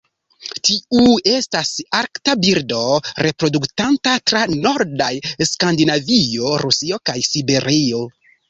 Tiu 0.67 1.09
estas 1.33 1.73
arkta 1.97 2.35
birdo, 2.45 2.79
reproduktanta 3.27 4.15
tra 4.31 4.43
nordaj 4.65 5.13
Skandinavio, 5.51 6.57
Rusio 6.65 7.01
kaj 7.13 7.19
Siberio. 7.33 8.05